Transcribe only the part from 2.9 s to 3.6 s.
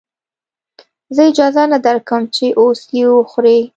يې وځورې.